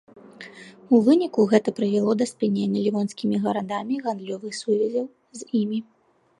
У 0.95 1.01
выніку 1.07 1.45
гэта 1.51 1.69
прывяло 1.81 2.11
да 2.23 2.27
спынення 2.31 2.79
лівонскімі 2.87 3.35
гарадамі 3.47 3.95
гандлёвых 4.07 4.53
сувязяў 4.65 5.05
з 5.41 5.51
імі. 5.65 5.79